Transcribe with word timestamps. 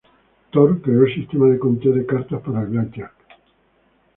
Thorp 0.51 0.81
creó 0.83 1.05
el 1.05 1.13
sistema 1.13 1.47
de 1.47 1.59
conteo 1.59 1.93
de 1.93 2.07
cartas 2.07 2.41
para 2.41 2.61
el 2.63 2.69
blackjack. 2.69 3.13